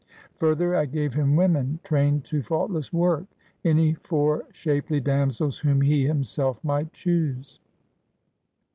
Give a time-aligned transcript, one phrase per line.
[0.39, 3.25] Further, I gave him women trained to faultless work,
[3.63, 7.59] any four shapely damsels whom he himself might choose."